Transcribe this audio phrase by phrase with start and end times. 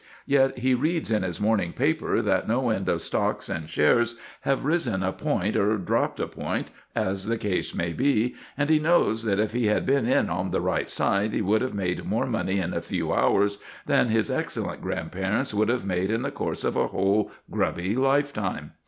[0.25, 4.65] Yet he reads in his morning paper that no end of stocks and shares have
[4.65, 9.21] risen a point or dropped a point, as the case may be, and he knows
[9.25, 12.25] that if he had been in on the right side he would have made more
[12.25, 16.63] money in a few hours than his excellent grandparents could have made in the course
[16.63, 18.71] of a whole grubby lifetime.